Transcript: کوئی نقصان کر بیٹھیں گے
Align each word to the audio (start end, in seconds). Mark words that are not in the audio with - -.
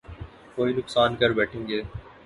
کوئی 0.55 0.73
نقصان 0.73 1.15
کر 1.15 1.31
بیٹھیں 1.33 1.67
گے 1.67 1.81